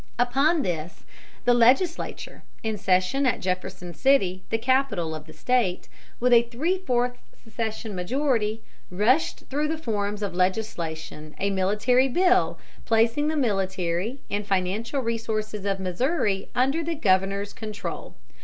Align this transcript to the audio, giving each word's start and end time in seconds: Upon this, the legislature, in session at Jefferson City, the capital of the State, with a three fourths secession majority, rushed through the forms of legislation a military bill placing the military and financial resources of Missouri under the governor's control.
Upon 0.17 0.63
this, 0.63 1.03
the 1.45 1.53
legislature, 1.53 2.41
in 2.63 2.75
session 2.75 3.27
at 3.27 3.39
Jefferson 3.39 3.93
City, 3.93 4.41
the 4.49 4.57
capital 4.57 5.13
of 5.13 5.27
the 5.27 5.31
State, 5.33 5.87
with 6.19 6.33
a 6.33 6.41
three 6.41 6.79
fourths 6.79 7.19
secession 7.43 7.93
majority, 7.93 8.63
rushed 8.89 9.41
through 9.51 9.67
the 9.67 9.77
forms 9.77 10.23
of 10.23 10.33
legislation 10.33 11.35
a 11.39 11.51
military 11.51 12.07
bill 12.07 12.57
placing 12.83 13.27
the 13.27 13.37
military 13.37 14.17
and 14.27 14.47
financial 14.47 15.01
resources 15.03 15.65
of 15.65 15.79
Missouri 15.79 16.49
under 16.55 16.83
the 16.83 16.95
governor's 16.95 17.53
control. 17.53 18.15